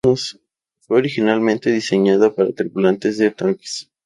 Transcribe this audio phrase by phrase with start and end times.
[0.79, 3.91] Fue originalmente diseñada para tripulantes de tanques.